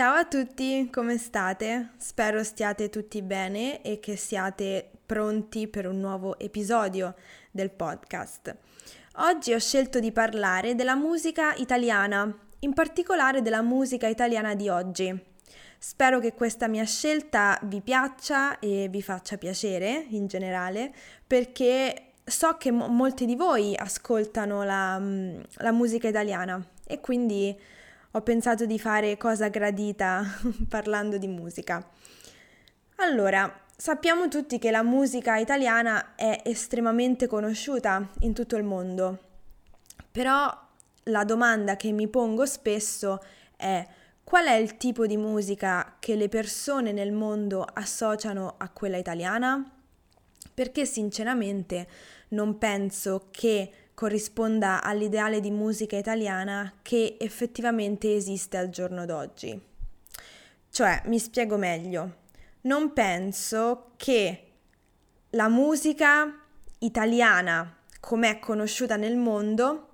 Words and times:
Ciao 0.00 0.14
a 0.14 0.24
tutti, 0.24 0.88
come 0.90 1.18
state? 1.18 1.90
Spero 1.98 2.42
stiate 2.42 2.88
tutti 2.88 3.20
bene 3.20 3.82
e 3.82 4.00
che 4.00 4.16
siate 4.16 4.88
pronti 5.04 5.68
per 5.68 5.86
un 5.86 6.00
nuovo 6.00 6.38
episodio 6.38 7.14
del 7.50 7.68
podcast. 7.68 8.56
Oggi 9.16 9.52
ho 9.52 9.58
scelto 9.58 10.00
di 10.00 10.10
parlare 10.10 10.74
della 10.74 10.94
musica 10.94 11.52
italiana, 11.56 12.34
in 12.60 12.72
particolare 12.72 13.42
della 13.42 13.60
musica 13.60 14.06
italiana 14.06 14.54
di 14.54 14.70
oggi. 14.70 15.14
Spero 15.78 16.18
che 16.18 16.32
questa 16.32 16.66
mia 16.66 16.84
scelta 16.84 17.60
vi 17.64 17.82
piaccia 17.82 18.58
e 18.58 18.88
vi 18.88 19.02
faccia 19.02 19.36
piacere 19.36 20.06
in 20.08 20.28
generale, 20.28 20.94
perché 21.26 22.12
so 22.24 22.56
che 22.56 22.70
mo- 22.70 22.88
molti 22.88 23.26
di 23.26 23.36
voi 23.36 23.76
ascoltano 23.76 24.62
la, 24.62 24.98
mm, 24.98 25.40
la 25.56 25.72
musica 25.72 26.08
italiana 26.08 26.58
e 26.86 27.00
quindi 27.00 27.54
ho 28.12 28.22
pensato 28.22 28.66
di 28.66 28.78
fare 28.78 29.16
cosa 29.16 29.48
gradita 29.48 30.24
parlando 30.68 31.16
di 31.16 31.28
musica. 31.28 31.86
Allora, 32.96 33.62
sappiamo 33.76 34.28
tutti 34.28 34.58
che 34.58 34.70
la 34.70 34.82
musica 34.82 35.36
italiana 35.36 36.14
è 36.16 36.42
estremamente 36.44 37.26
conosciuta 37.26 38.08
in 38.20 38.34
tutto 38.34 38.56
il 38.56 38.64
mondo, 38.64 39.18
però 40.10 40.52
la 41.04 41.24
domanda 41.24 41.76
che 41.76 41.92
mi 41.92 42.08
pongo 42.08 42.46
spesso 42.46 43.22
è 43.56 43.86
qual 44.22 44.46
è 44.46 44.54
il 44.54 44.76
tipo 44.76 45.06
di 45.06 45.16
musica 45.16 45.96
che 45.98 46.14
le 46.14 46.28
persone 46.28 46.92
nel 46.92 47.12
mondo 47.12 47.62
associano 47.62 48.54
a 48.58 48.68
quella 48.68 48.96
italiana? 48.96 49.70
Perché 50.52 50.84
sinceramente 50.84 51.88
non 52.28 52.58
penso 52.58 53.28
che 53.30 53.72
corrisponda 54.00 54.82
all'ideale 54.82 55.40
di 55.40 55.50
musica 55.50 55.94
italiana 55.94 56.72
che 56.80 57.18
effettivamente 57.20 58.14
esiste 58.14 58.56
al 58.56 58.70
giorno 58.70 59.04
d'oggi. 59.04 59.60
Cioè, 60.70 61.02
mi 61.04 61.18
spiego 61.18 61.58
meglio, 61.58 62.14
non 62.62 62.94
penso 62.94 63.90
che 63.98 64.52
la 65.32 65.50
musica 65.50 66.34
italiana 66.78 67.76
come 68.00 68.30
è 68.30 68.38
conosciuta 68.38 68.96
nel 68.96 69.18
mondo 69.18 69.88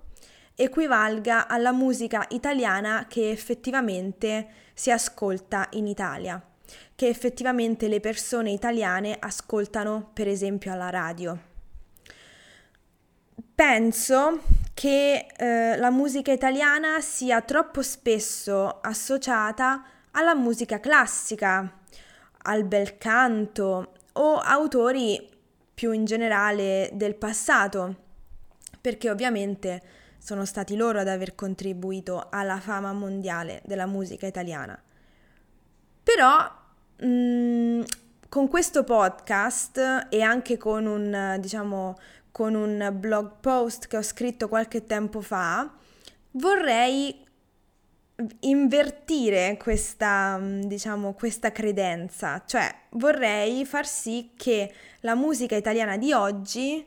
equivalga 0.55 1.49
alla 1.49 1.73
musica 1.73 2.25
italiana 2.29 3.07
che 3.09 3.29
effettivamente 3.29 4.47
si 4.73 4.89
ascolta 4.89 5.67
in 5.71 5.85
Italia, 5.85 6.41
che 6.95 7.09
effettivamente 7.09 7.89
le 7.89 7.99
persone 7.99 8.51
italiane 8.51 9.17
ascoltano 9.19 10.11
per 10.13 10.29
esempio 10.29 10.71
alla 10.71 10.89
radio. 10.89 11.55
Penso 13.57 14.41
che 14.75 15.25
eh, 15.35 15.77
la 15.77 15.89
musica 15.89 16.31
italiana 16.31 17.01
sia 17.01 17.41
troppo 17.41 17.81
spesso 17.81 18.81
associata 18.81 19.83
alla 20.11 20.35
musica 20.35 20.79
classica, 20.79 21.79
al 22.43 22.65
bel 22.65 22.99
canto 22.99 23.93
o 24.13 24.35
autori 24.35 25.27
più 25.73 25.91
in 25.91 26.05
generale 26.05 26.91
del 26.93 27.15
passato, 27.15 27.95
perché 28.79 29.09
ovviamente 29.09 29.81
sono 30.19 30.45
stati 30.45 30.75
loro 30.75 30.99
ad 30.99 31.07
aver 31.07 31.33
contribuito 31.33 32.27
alla 32.29 32.59
fama 32.59 32.93
mondiale 32.93 33.63
della 33.65 33.87
musica 33.87 34.27
italiana. 34.27 34.79
Però 36.03 36.51
mh, 36.97 37.07
mm, 37.07 37.81
con 38.29 38.47
questo 38.49 38.83
podcast 38.83 40.05
e 40.11 40.21
anche 40.21 40.57
con 40.57 40.85
un, 40.85 41.37
diciamo, 41.39 41.95
con 42.37 42.53
un 42.53 42.91
blog 42.93 43.39
post 43.39 43.87
che 43.87 43.97
ho 43.97 44.03
scritto 44.03 44.47
qualche 44.47 44.85
tempo 44.85 45.21
fa, 45.21 45.73
vorrei 46.33 47.25
invertire 48.41 49.57
questa, 49.59 50.39
diciamo, 50.39 51.13
questa 51.13 51.51
credenza, 51.51 52.43
cioè 52.45 52.71
vorrei 52.91 53.65
far 53.65 53.87
sì 53.87 54.33
che 54.37 54.71
la 54.99 55.15
musica 55.15 55.55
italiana 55.55 55.97
di 55.97 56.13
oggi 56.13 56.85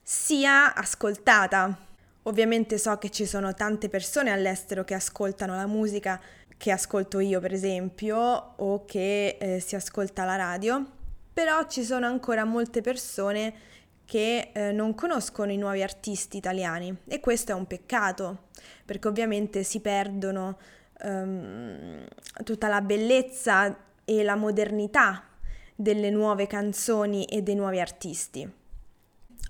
sia 0.00 0.72
ascoltata. 0.74 1.76
Ovviamente 2.22 2.78
so 2.78 2.98
che 2.98 3.10
ci 3.10 3.26
sono 3.26 3.54
tante 3.54 3.88
persone 3.88 4.30
all'estero 4.30 4.84
che 4.84 4.94
ascoltano 4.94 5.56
la 5.56 5.66
musica 5.66 6.20
che 6.56 6.70
ascolto 6.70 7.18
io, 7.18 7.40
per 7.40 7.52
esempio, 7.52 8.16
o 8.58 8.84
che 8.84 9.38
eh, 9.40 9.58
si 9.58 9.74
ascolta 9.74 10.24
la 10.24 10.36
radio, 10.36 10.86
però 11.32 11.66
ci 11.66 11.82
sono 11.82 12.06
ancora 12.06 12.44
molte 12.44 12.80
persone 12.80 13.70
che 14.04 14.50
eh, 14.52 14.72
non 14.72 14.94
conoscono 14.94 15.52
i 15.52 15.56
nuovi 15.56 15.82
artisti 15.82 16.36
italiani 16.36 16.94
e 17.06 17.20
questo 17.20 17.52
è 17.52 17.54
un 17.54 17.66
peccato 17.66 18.48
perché 18.84 19.08
ovviamente 19.08 19.62
si 19.62 19.80
perdono 19.80 20.58
um, 21.04 22.04
tutta 22.44 22.68
la 22.68 22.80
bellezza 22.80 23.76
e 24.04 24.22
la 24.22 24.36
modernità 24.36 25.24
delle 25.74 26.10
nuove 26.10 26.46
canzoni 26.46 27.24
e 27.24 27.42
dei 27.42 27.54
nuovi 27.54 27.80
artisti. 27.80 28.50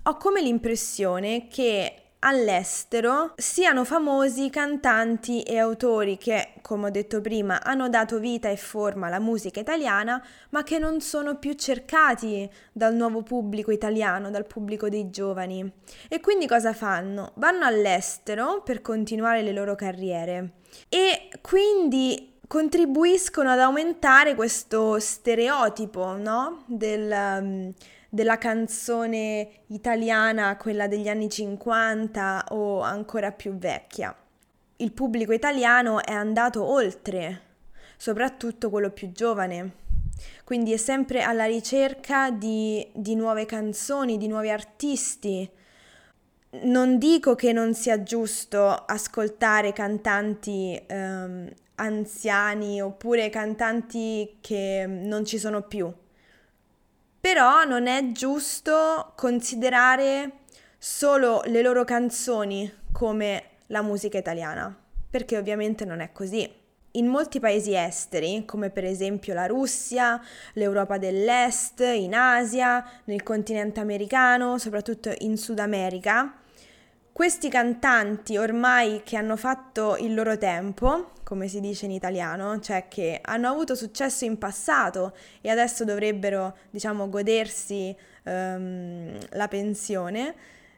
Ho 0.05 0.17
come 0.17 0.41
l'impressione 0.41 1.47
che 1.47 2.02
all'estero 2.23 3.33
siano 3.35 3.83
famosi 3.83 4.49
cantanti 4.49 5.43
e 5.43 5.57
autori 5.57 6.17
che, 6.17 6.53
come 6.61 6.87
ho 6.87 6.89
detto 6.89 7.21
prima, 7.21 7.61
hanno 7.61 7.89
dato 7.89 8.19
vita 8.19 8.49
e 8.49 8.57
forma 8.57 9.07
alla 9.07 9.19
musica 9.19 9.59
italiana, 9.59 10.25
ma 10.49 10.63
che 10.63 10.79
non 10.79 11.01
sono 11.01 11.37
più 11.37 11.53
cercati 11.53 12.49
dal 12.71 12.95
nuovo 12.95 13.21
pubblico 13.21 13.71
italiano, 13.71 14.31
dal 14.31 14.47
pubblico 14.47 14.89
dei 14.89 15.09
giovani. 15.09 15.69
E 16.07 16.19
quindi 16.21 16.47
cosa 16.47 16.73
fanno? 16.73 17.31
Vanno 17.35 17.65
all'estero 17.65 18.61
per 18.63 18.81
continuare 18.81 19.41
le 19.41 19.51
loro 19.51 19.75
carriere 19.75 20.53
e 20.89 21.29
quindi 21.41 22.31
contribuiscono 22.47 23.49
ad 23.49 23.59
aumentare 23.59 24.35
questo 24.35 24.99
stereotipo, 24.99 26.15
no? 26.17 26.63
Del 26.67 27.73
della 28.13 28.37
canzone 28.37 29.63
italiana, 29.69 30.55
quella 30.57 30.87
degli 30.87 31.07
anni 31.07 31.29
50 31.29 32.45
o 32.49 32.81
ancora 32.81 33.31
più 33.31 33.57
vecchia. 33.57 34.15
Il 34.75 34.91
pubblico 34.91 35.33
italiano 35.33 35.99
è 36.03 36.11
andato 36.11 36.63
oltre, 36.63 37.41
soprattutto 37.97 38.69
quello 38.69 38.91
più 38.91 39.11
giovane. 39.11 39.71
Quindi 40.43 40.73
è 40.73 40.77
sempre 40.77 41.23
alla 41.23 41.45
ricerca 41.45 42.29
di, 42.29 42.87
di 42.93 43.15
nuove 43.15 43.47
canzoni, 43.47 44.17
di 44.17 44.27
nuovi 44.27 44.51
artisti. 44.51 45.49
Non 46.65 46.99
dico 46.99 47.33
che 47.33 47.51
non 47.51 47.73
sia 47.73 48.03
giusto 48.03 48.67
ascoltare 48.67 49.73
cantanti 49.73 50.79
ehm, 50.85 51.49
anziani 51.75 52.79
oppure 52.79 53.31
cantanti 53.31 54.37
che 54.39 54.85
non 54.87 55.25
ci 55.25 55.39
sono 55.39 55.63
più 55.63 55.91
però 57.23 57.63
non 57.63 57.87
è 57.87 58.11
giusto 58.11 59.13
considerare 59.15 60.39
solo 60.77 61.41
le 61.45 61.61
loro 61.61 61.85
canzoni 61.85 62.69
come 62.91 63.43
la 63.67 63.81
musica 63.81 64.17
italiana, 64.17 64.77
perché 65.09 65.37
ovviamente 65.37 65.85
non 65.85 66.01
è 66.01 66.11
così. 66.11 66.53
In 66.91 67.07
molti 67.07 67.39
paesi 67.39 67.73
esteri, 67.75 68.43
come 68.43 68.71
per 68.71 68.83
esempio 68.83 69.33
la 69.33 69.45
Russia, 69.45 70.21
l'Europa 70.55 70.97
dell'Est, 70.97 71.79
in 71.79 72.13
Asia, 72.13 72.85
nel 73.05 73.23
continente 73.23 73.79
americano, 73.79 74.57
soprattutto 74.57 75.09
in 75.19 75.37
Sud 75.37 75.59
America, 75.59 76.42
questi 77.13 77.47
cantanti 77.47 78.37
ormai 78.37 79.03
che 79.03 79.17
hanno 79.17 79.37
fatto 79.37 79.95
il 79.97 80.15
loro 80.15 80.35
tempo, 80.39 81.11
come 81.23 81.47
si 81.47 81.59
dice 81.59 81.85
in 81.85 81.91
italiano, 81.91 82.59
cioè 82.59 82.87
che 82.87 83.19
hanno 83.23 83.47
avuto 83.49 83.75
successo 83.75 84.25
in 84.25 84.39
passato 84.39 85.15
e 85.39 85.49
adesso 85.51 85.85
dovrebbero, 85.85 86.57
diciamo, 86.71 87.09
godersi 87.09 87.95
um, 88.23 89.15
la 89.29 89.47
pensione, 89.47 90.35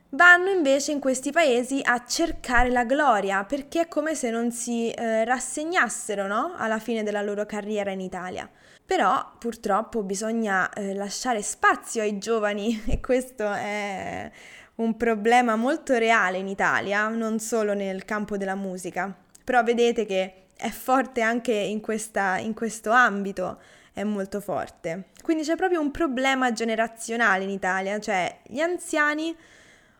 vanno 0.09 0.49
invece 0.49 0.91
in 0.91 0.99
questi 0.99 1.31
paesi 1.31 1.79
a 1.81 2.03
cercare 2.05 2.69
la 2.69 2.83
gloria 2.83 3.43
perché 3.45 3.81
è 3.81 3.87
come 3.87 4.13
se 4.13 4.29
non 4.29 4.51
si 4.51 4.89
eh, 4.91 5.23
rassegnassero 5.23 6.27
no? 6.27 6.53
alla 6.57 6.79
fine 6.79 7.03
della 7.03 7.21
loro 7.21 7.45
carriera 7.45 7.91
in 7.91 8.01
Italia. 8.01 8.49
Però 8.85 9.31
purtroppo 9.39 10.03
bisogna 10.03 10.69
eh, 10.73 10.93
lasciare 10.93 11.41
spazio 11.41 12.01
ai 12.01 12.17
giovani 12.17 12.83
e 12.87 12.99
questo 12.99 13.51
è 13.51 14.29
un 14.75 14.97
problema 14.97 15.55
molto 15.55 15.97
reale 15.97 16.37
in 16.37 16.47
Italia, 16.47 17.07
non 17.07 17.39
solo 17.39 17.73
nel 17.73 18.05
campo 18.05 18.37
della 18.37 18.55
musica. 18.55 19.13
Però 19.43 19.63
vedete 19.63 20.05
che 20.05 20.33
è 20.55 20.69
forte 20.69 21.21
anche 21.21 21.53
in, 21.53 21.81
questa, 21.81 22.37
in 22.37 22.53
questo 22.53 22.91
ambito, 22.91 23.59
è 23.93 24.03
molto 24.03 24.41
forte. 24.41 25.05
Quindi 25.23 25.43
c'è 25.43 25.55
proprio 25.55 25.79
un 25.79 25.91
problema 25.91 26.51
generazionale 26.51 27.43
in 27.43 27.49
Italia, 27.49 27.99
cioè 27.99 28.39
gli 28.43 28.59
anziani 28.59 29.35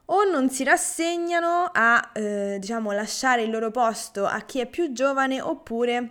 o 0.08 0.24
non 0.24 0.50
si 0.50 0.64
rassegnano 0.64 1.70
a 1.72 2.12
eh, 2.14 2.58
diciamo 2.60 2.92
lasciare 2.92 3.44
il 3.44 3.50
loro 3.50 3.72
posto 3.72 4.26
a 4.26 4.42
chi 4.42 4.60
è 4.60 4.68
più 4.68 4.92
giovane 4.92 5.42
oppure 5.42 6.10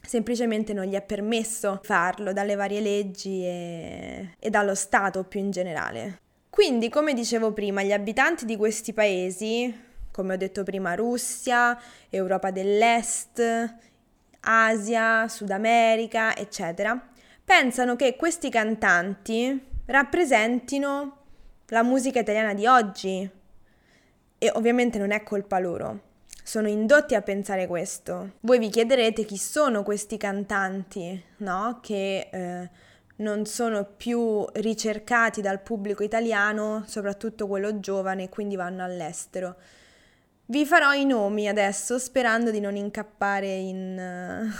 semplicemente 0.00 0.72
non 0.72 0.86
gli 0.86 0.94
è 0.94 1.02
permesso 1.02 1.80
farlo 1.84 2.32
dalle 2.32 2.56
varie 2.56 2.80
leggi 2.80 3.44
e, 3.44 4.34
e 4.38 4.50
dallo 4.50 4.74
Stato 4.74 5.22
più 5.24 5.38
in 5.38 5.50
generale. 5.50 6.20
Quindi, 6.58 6.88
come 6.88 7.14
dicevo 7.14 7.52
prima, 7.52 7.84
gli 7.84 7.92
abitanti 7.92 8.44
di 8.44 8.56
questi 8.56 8.92
paesi, 8.92 9.72
come 10.10 10.34
ho 10.34 10.36
detto 10.36 10.64
prima, 10.64 10.96
Russia, 10.96 11.80
Europa 12.10 12.50
dell'Est, 12.50 13.40
Asia, 14.40 15.28
Sud 15.28 15.52
America, 15.52 16.36
eccetera, 16.36 17.00
pensano 17.44 17.94
che 17.94 18.16
questi 18.16 18.50
cantanti 18.50 19.66
rappresentino 19.86 21.18
la 21.66 21.84
musica 21.84 22.18
italiana 22.18 22.54
di 22.54 22.66
oggi. 22.66 23.30
E 24.36 24.50
ovviamente 24.54 24.98
non 24.98 25.12
è 25.12 25.22
colpa 25.22 25.60
loro. 25.60 26.00
Sono 26.42 26.66
indotti 26.66 27.14
a 27.14 27.22
pensare 27.22 27.68
questo. 27.68 28.32
Voi 28.40 28.58
vi 28.58 28.68
chiederete 28.68 29.24
chi 29.24 29.36
sono 29.36 29.84
questi 29.84 30.16
cantanti, 30.16 31.22
no? 31.36 31.78
Che 31.80 32.28
eh, 32.32 32.70
non 33.18 33.46
sono 33.46 33.84
più 33.84 34.44
ricercati 34.54 35.40
dal 35.40 35.60
pubblico 35.60 36.02
italiano, 36.02 36.84
soprattutto 36.86 37.46
quello 37.46 37.80
giovane, 37.80 38.28
quindi 38.28 38.56
vanno 38.56 38.84
all'estero. 38.84 39.56
Vi 40.46 40.64
farò 40.64 40.92
i 40.92 41.04
nomi 41.04 41.48
adesso 41.48 41.98
sperando 41.98 42.50
di 42.50 42.60
non 42.60 42.76
incappare 42.76 43.52
in, 43.54 44.50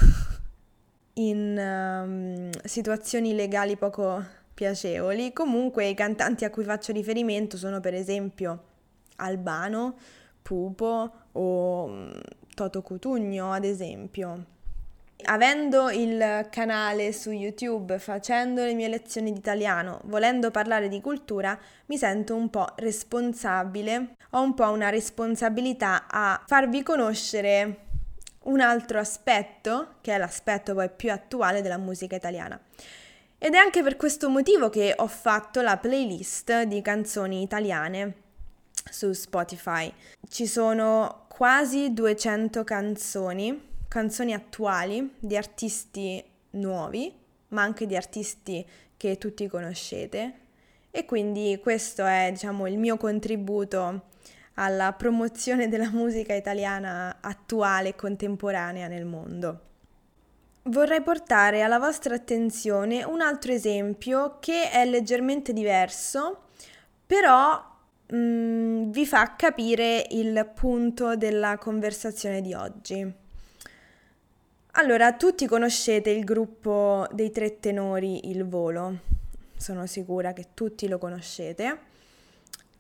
in 1.15 1.57
um, 1.59 2.51
situazioni 2.65 3.35
legali 3.35 3.77
poco 3.77 4.23
piacevoli. 4.53 5.33
Comunque 5.33 5.87
i 5.87 5.95
cantanti 5.95 6.45
a 6.45 6.51
cui 6.51 6.65
faccio 6.65 6.93
riferimento 6.93 7.57
sono 7.57 7.81
per 7.81 7.95
esempio 7.95 8.65
Albano, 9.17 9.97
Pupo 10.43 11.13
o 11.33 11.85
um, 11.85 12.21
Toto 12.55 12.83
Cutugno 12.83 13.53
ad 13.53 13.65
esempio. 13.65 14.57
Avendo 15.25 15.91
il 15.91 16.47
canale 16.49 17.13
su 17.13 17.33
YouTube, 17.33 17.99
facendo 17.99 18.65
le 18.65 18.73
mie 18.75 18.89
lezioni 18.89 19.33
di 19.33 19.39
italiano, 19.39 20.01
volendo 20.05 20.51
parlare 20.51 20.89
di 20.89 21.01
cultura, 21.01 21.59
mi 21.87 21.99
sento 21.99 22.35
un 22.37 22.49
po' 22.51 22.67
responsabile, 22.77 24.15
ho 24.31 24.41
un 24.41 24.55
po' 24.55 24.71
una 24.71 24.91
responsabilità 24.91 26.07
a 26.09 26.41
farvi 26.47 26.83
conoscere 26.83 27.87
un 28.45 28.61
altro 28.61 29.01
aspetto, 29.01 29.97
che 30.01 30.15
è 30.15 30.19
l'aspetto 30.19 30.73
poi 30.75 30.89
più 30.89 31.11
attuale 31.11 31.63
della 31.63 31.79
musica 31.79 32.15
italiana. 32.15 32.59
Ed 33.39 33.55
è 33.55 33.59
anche 33.59 33.83
per 33.83 33.97
questo 33.97 34.29
motivo 34.31 34.71
che 34.71 34.95
ho 34.97 35.09
fatto 35.09 35.61
la 35.61 35.77
playlist 35.77 36.63
di 36.63 36.81
canzoni 36.81 37.43
italiane 37.43 38.15
su 38.89 39.13
Spotify. 39.13 39.93
Ci 40.29 40.47
sono 40.47 41.27
quasi 41.29 41.93
200 41.93 42.65
canzoni 42.65 43.68
canzoni 43.89 44.35
attuali 44.35 45.15
di 45.19 45.37
artisti 45.37 46.23
nuovi, 46.51 47.13
ma 47.49 47.63
anche 47.63 47.87
di 47.87 47.97
artisti 47.97 48.65
che 48.97 49.19
tutti 49.19 49.49
conoscete. 49.49 50.33
E 50.91 51.05
quindi 51.05 51.59
questo 51.63 52.05
è, 52.05 52.29
diciamo, 52.31 52.67
il 52.67 52.79
mio 52.79 52.97
contributo 52.97 54.07
alla 54.55 54.93
promozione 54.93 55.69
della 55.69 55.91
musica 55.91 56.35
italiana 56.35 57.19
attuale 57.21 57.91
e 57.91 57.97
contemporanea 57.97 58.89
nel 58.89 59.05
mondo. 59.05 59.61
Vorrei 60.65 61.01
portare 61.01 61.63
alla 61.63 61.79
vostra 61.79 62.15
attenzione 62.15 63.05
un 63.05 63.21
altro 63.23 63.53
esempio 63.53 64.37
che 64.39 64.71
è 64.71 64.85
leggermente 64.85 65.53
diverso, 65.53 66.49
però 67.07 67.65
mh, 68.09 68.17
mm, 68.17 68.91
vi 68.91 69.07
fa 69.07 69.35
capire 69.35 70.07
il 70.11 70.51
punto 70.55 71.17
della 71.17 71.57
conversazione 71.57 72.43
di 72.43 72.53
oggi. 72.53 73.27
Allora, 74.81 75.13
tutti 75.15 75.49
conoscete 75.49 76.11
il 76.11 76.23
gruppo 76.23 77.05
dei 77.11 77.33
tre 77.33 77.59
tenori 77.59 78.31
Il 78.31 78.47
Volo, 78.47 78.99
sono 79.57 79.87
sicura 79.87 80.33
che 80.33 80.51
tutti 80.55 80.87
lo 80.87 80.99
conoscete. 80.99 81.79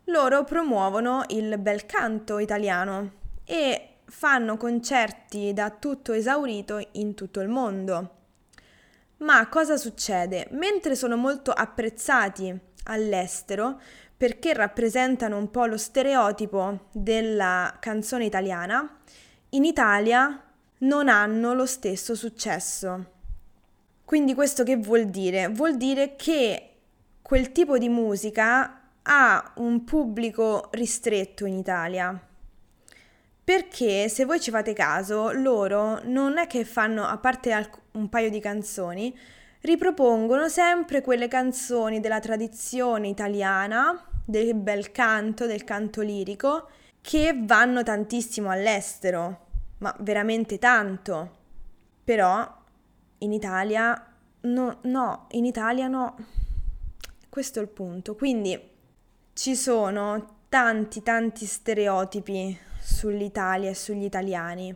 Loro 0.05 0.45
promuovono 0.45 1.25
il 1.31 1.59
bel 1.59 1.87
canto 1.87 2.39
italiano 2.39 3.15
e 3.45 3.95
fanno 4.05 4.57
concerti 4.57 5.53
da 5.53 5.71
tutto 5.71 6.13
esaurito 6.13 6.81
in 6.93 7.15
tutto 7.15 7.41
il 7.41 7.49
mondo. 7.49 8.11
Ma 9.17 9.49
cosa 9.49 9.77
succede? 9.77 10.47
Mentre 10.53 10.95
sono 10.95 11.17
molto 11.17 11.51
apprezzati 11.51 12.57
all'estero 12.85 13.81
perché 14.17 14.55
rappresentano 14.55 15.37
un 15.37 15.51
po' 15.51 15.67
lo 15.67 15.77
stereotipo 15.77 16.91
della 16.93 17.77
canzone 17.81 18.25
italiana, 18.25 19.01
in 19.51 19.65
Italia 19.65 20.45
non 20.79 21.09
hanno 21.09 21.55
lo 21.55 21.67
stesso 21.67 22.15
successo. 22.15 23.17
Quindi 24.05 24.35
questo 24.35 24.63
che 24.63 24.77
vuol 24.77 25.07
dire? 25.07 25.49
Vuol 25.49 25.77
dire 25.77 26.17
che 26.17 26.71
quel 27.21 27.53
tipo 27.53 27.79
di 27.79 27.89
musica 27.89 28.91
ha 29.03 29.53
un 29.57 29.85
pubblico 29.85 30.69
ristretto 30.73 31.45
in 31.47 31.55
Italia. 31.55 32.19
Perché 33.45 34.09
se 34.09 34.25
voi 34.25 34.41
ci 34.41 34.51
fate 34.51 34.73
caso, 34.73 35.33
loro 35.33 36.01
non 36.05 36.39
è 36.39 36.47
che 36.47 36.65
fanno, 36.65 37.05
a 37.05 37.17
parte 37.19 37.71
un 37.93 38.09
paio 38.09 38.31
di 38.31 38.41
canzoni, 38.41 39.17
ripropongono 39.63 40.49
sempre 40.49 41.01
quelle 41.01 41.29
canzoni 41.29 42.01
della 42.01 42.21
tradizione 42.21 43.09
italiana, 43.09 44.07
del 44.25 44.55
bel 44.55 44.93
canto, 44.93 45.47
del 45.47 45.65
canto 45.65 46.03
lirico, 46.03 46.69
che 47.01 47.35
vanno 47.43 47.83
tantissimo 47.83 48.51
all'estero 48.51 49.48
ma 49.79 49.95
veramente 50.01 50.59
tanto. 50.59 51.37
Però 52.05 52.57
in 53.19 53.33
Italia 53.33 54.15
no, 54.43 54.79
no, 54.83 55.27
in 55.31 55.45
Italia 55.45 55.89
no. 55.89 56.17
Questo 57.29 57.59
è 57.59 57.63
il 57.63 57.69
punto. 57.69 58.15
Quindi 58.15 58.61
ci 59.33 59.55
sono 59.55 60.37
tanti 60.49 61.03
tanti 61.03 61.45
stereotipi 61.45 62.59
sull'Italia 62.81 63.71
e 63.71 63.75
sugli 63.75 64.05
italiani 64.05 64.75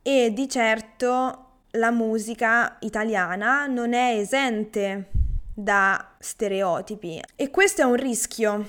e 0.00 0.32
di 0.32 0.48
certo 0.48 1.46
la 1.72 1.90
musica 1.90 2.76
italiana 2.80 3.66
non 3.66 3.92
è 3.92 4.16
esente 4.16 5.10
da 5.54 6.14
stereotipi 6.18 7.20
e 7.36 7.50
questo 7.50 7.82
è 7.82 7.84
un 7.84 7.96
rischio 7.96 8.66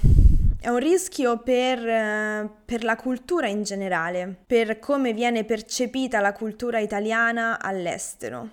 è 0.63 0.69
un 0.69 0.77
rischio 0.77 1.39
per, 1.39 1.77
per, 2.63 2.86
la 2.86 2.95
cultura 2.95 3.48
in 3.48 3.63
generale, 3.63 4.33
per 4.48 4.80
come 4.80 5.12
viene 5.12 5.44
percepita 5.44 6.21
la 6.21 6.31
cultura 6.31 6.80
italiana 6.80 7.60
all'estero. 7.60 8.48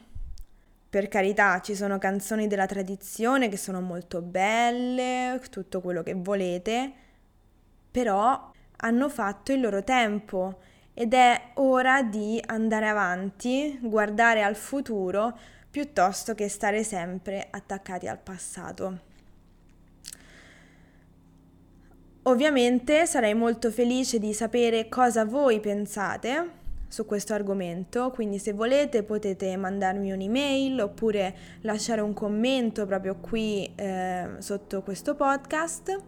Per 0.90 1.06
carità, 1.06 1.60
ci 1.60 1.76
sono 1.76 1.98
canzoni 1.98 2.48
della 2.48 2.66
tradizione 2.66 3.48
che 3.48 3.56
sono 3.56 3.80
molto 3.80 4.22
belle, 4.22 5.40
tutto 5.50 5.80
quello 5.80 6.02
che 6.02 6.14
volete, 6.14 6.92
però 7.92 8.50
hanno 8.78 9.08
fatto 9.08 9.52
il 9.52 9.60
loro 9.60 9.84
tempo 9.84 10.62
ed 10.92 11.14
è 11.14 11.40
ora 11.54 12.02
di 12.02 12.42
andare 12.44 12.88
avanti, 12.88 13.78
guardare 13.80 14.42
al 14.42 14.56
futuro, 14.56 15.38
piuttosto 15.70 16.34
che 16.34 16.48
stare 16.48 16.82
sempre 16.82 17.46
attaccati 17.48 18.08
al 18.08 18.18
passato. 18.18 19.09
Ovviamente 22.24 23.06
sarei 23.06 23.32
molto 23.32 23.70
felice 23.70 24.18
di 24.18 24.34
sapere 24.34 24.90
cosa 24.90 25.24
voi 25.24 25.58
pensate 25.58 26.58
su 26.86 27.06
questo 27.06 27.32
argomento, 27.32 28.10
quindi 28.10 28.38
se 28.38 28.52
volete 28.52 29.04
potete 29.04 29.56
mandarmi 29.56 30.12
un'email 30.12 30.80
oppure 30.82 31.34
lasciare 31.62 32.02
un 32.02 32.12
commento 32.12 32.84
proprio 32.84 33.16
qui 33.16 33.72
eh, 33.74 34.28
sotto 34.38 34.82
questo 34.82 35.14
podcast. 35.14 35.98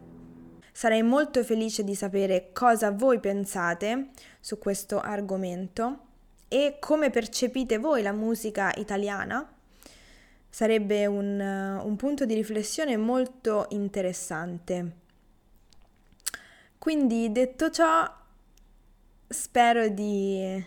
Sarei 0.70 1.02
molto 1.02 1.42
felice 1.44 1.82
di 1.82 1.94
sapere 1.94 2.50
cosa 2.52 2.90
voi 2.90 3.18
pensate 3.18 4.10
su 4.38 4.58
questo 4.58 5.00
argomento 5.00 5.98
e 6.48 6.76
come 6.78 7.08
percepite 7.08 7.78
voi 7.78 8.02
la 8.02 8.12
musica 8.12 8.70
italiana. 8.76 9.50
Sarebbe 10.50 11.06
un, 11.06 11.40
un 11.40 11.96
punto 11.96 12.26
di 12.26 12.34
riflessione 12.34 12.98
molto 12.98 13.66
interessante. 13.70 15.00
Quindi 16.82 17.30
detto 17.30 17.70
ciò, 17.70 18.12
spero 19.28 19.86
di 19.86 20.66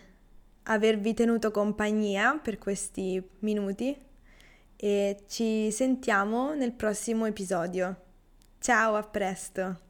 avervi 0.62 1.12
tenuto 1.12 1.50
compagnia 1.50 2.40
per 2.42 2.56
questi 2.56 3.22
minuti 3.40 3.94
e 4.76 5.24
ci 5.28 5.70
sentiamo 5.70 6.54
nel 6.54 6.72
prossimo 6.72 7.26
episodio. 7.26 7.94
Ciao, 8.58 8.94
a 8.94 9.02
presto! 9.02 9.85